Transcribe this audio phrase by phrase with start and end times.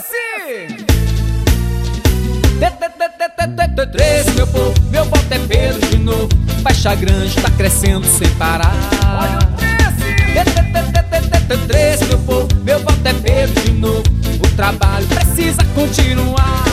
[0.00, 0.86] 13!
[3.92, 6.28] Três, meu povo, meu voto é Pedro de novo.
[6.62, 8.72] Baixa grande, tá crescendo sem parar.
[9.04, 9.68] Olha o 13!
[11.66, 14.02] Três, meu povo, meu voto é Pedro de novo.
[14.40, 16.64] O trabalho precisa continuar.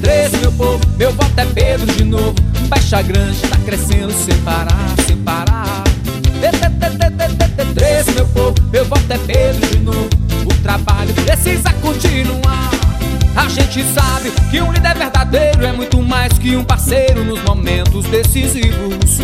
[0.00, 2.34] Três, meu povo, meu voto é Pedro de novo.
[2.68, 5.84] Baixa grande, tá crescendo sem parar, sem parar.
[7.74, 10.08] Três, meu povo, meu voto é Pedro de novo.
[13.46, 18.04] A gente sabe que um líder verdadeiro é muito mais que um parceiro nos momentos
[18.06, 19.20] decisivos.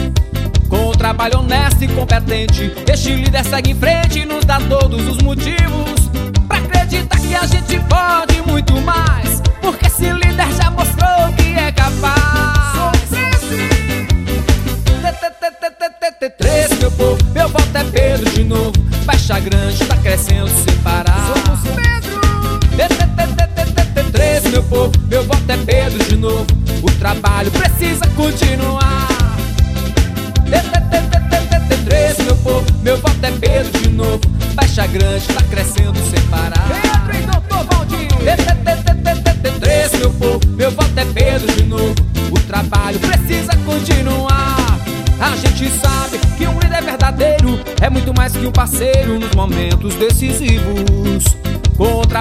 [0.69, 5.09] Com o trabalho honesto e competente, este líder segue em frente e nos dá todos
[5.09, 6.09] os motivos
[6.47, 9.43] pra acreditar que a gente pode muito mais.
[9.61, 12.77] Porque esse líder já mostrou que é capaz.
[12.77, 13.83] Sou 13!
[16.39, 18.73] Três, meu povo, meu voto é Pedro de novo.
[19.05, 21.12] Baixa grande, tá crescendo sem parar.
[27.03, 29.09] Trabalho precisa continuar.
[31.85, 34.21] Três, meu povo, meu voto é Pedro de novo.
[34.55, 36.65] Baixa grande, tá crescendo sem parar.
[37.11, 38.09] Pedro e Doutor Valdir!
[39.59, 41.95] Três, meu povo, meu voto é Pedro de novo.
[42.31, 44.79] O trabalho precisa continuar.
[45.19, 49.97] A gente sabe que um líder verdadeiro é muito mais que um parceiro nos momentos
[49.97, 51.22] decisivos.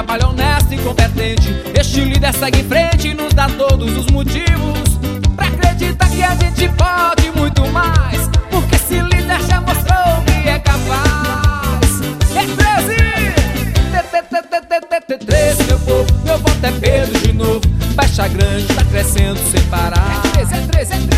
[0.03, 4.97] Trabalho honesto e competente, este líder segue em frente e nos dá todos os motivos
[5.35, 8.27] pra acreditar que a gente pode muito mais.
[8.49, 12.01] Porque esse líder já mostrou que é capaz.
[12.35, 12.47] É
[15.13, 15.23] 13!
[15.23, 17.61] Três, meu povo, meu voto é Pedro de novo.
[17.93, 20.23] Baixa grande, tá crescendo sem parar.
[20.25, 21.11] É 13, é 13, é 13!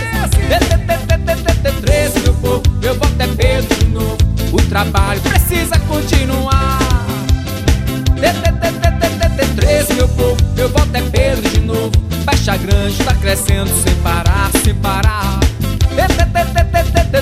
[12.45, 15.39] Baixa grande, tá crescendo sem parar, sem parar.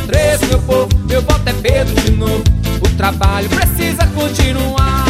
[0.08, 2.44] Três, meu povo, meu voto é Pedro de novo.
[2.84, 5.06] O trabalho precisa continuar.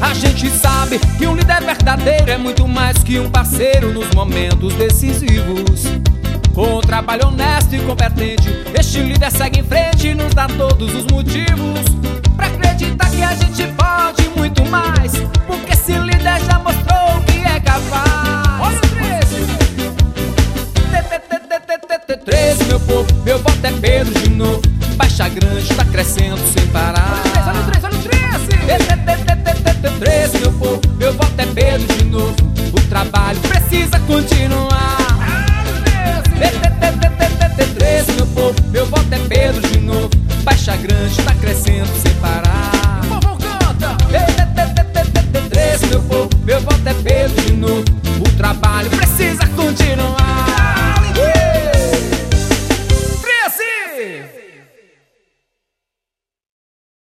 [0.00, 4.72] A gente sabe que um líder verdadeiro é muito mais que um parceiro nos momentos
[4.76, 5.82] decisivos.
[6.54, 10.94] Com o trabalho honesto e competente, este líder segue em frente e nos dá todos
[10.94, 11.80] os motivos
[12.36, 15.01] pra acreditar que a gente pode muito mais.
[23.62, 24.62] Meu voto é Pedro de novo.
[24.96, 27.22] Baixa grande, tá crescendo sem parar.
[27.46, 29.98] Olha o 13, olha o 13, olha o 13!
[30.00, 32.34] Três, meu povo, meu voto é Pedro de novo.
[32.72, 34.96] O trabalho precisa continuar.
[37.78, 40.10] Três, meu povo, meu voto é Pedro de novo.
[40.42, 43.00] Baixa grande, tá crescendo sem parar.
[43.04, 43.96] O povo canta!
[45.50, 47.84] Três, meu povo, meu voto é Pedro de novo.
[48.18, 50.21] O trabalho precisa continuar.